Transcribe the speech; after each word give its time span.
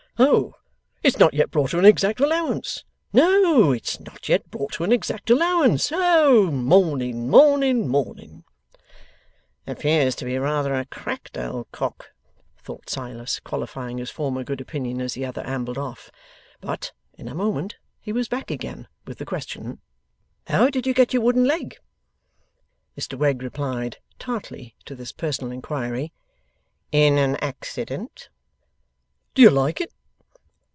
'Oh! 0.19 0.53
It's 1.01 1.17
not 1.17 1.33
yet 1.33 1.49
brought 1.49 1.71
to 1.71 1.79
an 1.79 1.85
exact 1.85 2.19
allowance? 2.19 2.83
No! 3.11 3.71
It's 3.71 3.99
not 3.99 4.29
yet 4.29 4.51
brought 4.51 4.73
to 4.73 4.83
an 4.83 4.91
exact 4.91 5.31
allowance. 5.31 5.89
Oh! 5.91 6.51
Morning, 6.51 7.27
morning, 7.27 7.87
morning!' 7.87 8.43
'Appears 9.65 10.13
to 10.17 10.25
be 10.25 10.37
rather 10.37 10.75
a 10.75 10.85
cracked 10.85 11.39
old 11.39 11.71
cock,' 11.71 12.11
thought 12.59 12.87
Silas, 12.87 13.39
qualifying 13.39 13.97
his 13.97 14.11
former 14.11 14.43
good 14.43 14.61
opinion, 14.61 15.01
as 15.01 15.15
the 15.15 15.25
other 15.25 15.41
ambled 15.47 15.79
off. 15.79 16.11
But, 16.59 16.91
in 17.15 17.27
a 17.27 17.33
moment 17.33 17.77
he 17.99 18.13
was 18.13 18.27
back 18.27 18.51
again 18.51 18.87
with 19.07 19.17
the 19.17 19.25
question: 19.25 19.79
'How 20.45 20.69
did 20.69 20.85
you 20.85 20.93
get 20.93 21.13
your 21.13 21.23
wooden 21.23 21.45
leg?' 21.45 21.77
Mr 22.95 23.17
Wegg 23.17 23.41
replied, 23.41 23.97
(tartly 24.19 24.75
to 24.85 24.93
this 24.93 25.11
personal 25.13 25.51
inquiry), 25.51 26.13
'In 26.91 27.17
an 27.17 27.37
accident.' 27.37 28.29
'Do 29.33 29.41
you 29.41 29.49
like 29.49 29.81
it? 29.81 29.91